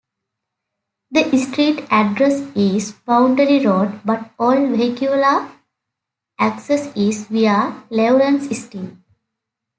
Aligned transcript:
The 1.11 1.37
street 1.37 1.85
address 1.91 2.39
is 2.55 2.93
Boundary 3.05 3.63
Road, 3.63 4.01
but 4.03 4.31
all 4.39 4.55
vehicular 4.55 5.51
access 6.39 6.87
is 6.97 7.25
via 7.27 7.83
Laurence 7.91 8.49
Street. 8.57 8.93